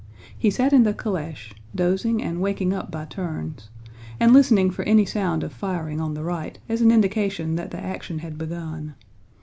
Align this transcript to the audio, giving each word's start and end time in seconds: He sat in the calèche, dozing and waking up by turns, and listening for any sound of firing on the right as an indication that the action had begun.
He 0.35 0.49
sat 0.49 0.73
in 0.73 0.81
the 0.81 0.95
calèche, 0.95 1.53
dozing 1.75 2.23
and 2.23 2.41
waking 2.41 2.73
up 2.73 2.89
by 2.89 3.05
turns, 3.05 3.69
and 4.19 4.33
listening 4.33 4.71
for 4.71 4.81
any 4.85 5.05
sound 5.05 5.43
of 5.43 5.53
firing 5.53 6.01
on 6.01 6.15
the 6.15 6.23
right 6.23 6.57
as 6.67 6.81
an 6.81 6.89
indication 6.89 7.55
that 7.57 7.69
the 7.69 7.79
action 7.79 8.17
had 8.17 8.35
begun. 8.35 8.95